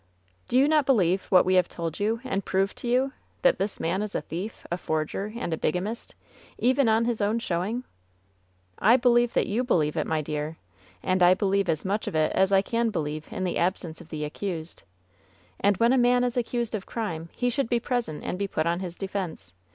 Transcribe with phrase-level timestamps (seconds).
[0.47, 3.13] "Do you not believe what we have told you and proved to you—
[3.43, 6.15] that this man is a thief, a forger and a biga mist,
[6.57, 7.83] even on his own showing?"
[8.93, 10.57] "I believe that you believe it, my dear.
[11.03, 14.09] And I believe as much of it as I can believe in the absence of
[14.09, 14.81] the ac cused.
[15.59, 18.65] And when a man is accused of crime he should be present and be put
[18.65, 19.53] upon his defense.